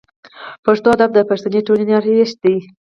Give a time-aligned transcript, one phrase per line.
[0.65, 2.55] پښتو ادب د پښتني ټولنې آرایش دی.